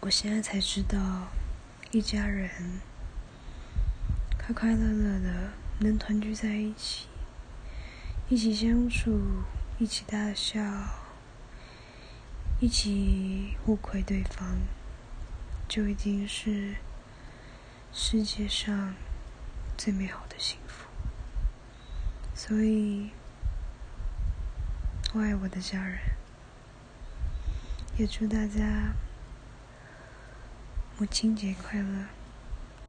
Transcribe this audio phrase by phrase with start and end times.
[0.00, 1.26] 我现在才知道，
[1.90, 2.48] 一家人
[4.38, 7.08] 快快乐乐的能团聚在一起，
[8.28, 9.20] 一起相处，
[9.76, 10.60] 一起大笑，
[12.60, 14.58] 一起互亏对方，
[15.68, 16.76] 就已经是
[17.92, 18.94] 世界上
[19.76, 20.86] 最美好的幸福。
[22.36, 23.10] 所以，
[25.12, 25.98] 我爱我的家人，
[27.98, 28.94] 也祝大家。
[31.00, 32.17] 母亲节快乐！